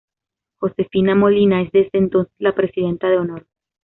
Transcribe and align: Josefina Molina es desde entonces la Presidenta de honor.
Josefina 0.57 1.13
Molina 1.13 1.61
es 1.61 1.71
desde 1.71 1.99
entonces 1.99 2.33
la 2.39 2.55
Presidenta 2.55 3.07
de 3.07 3.19
honor. 3.19 3.45